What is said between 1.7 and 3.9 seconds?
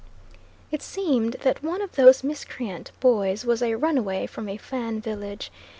of those miscreant boys was a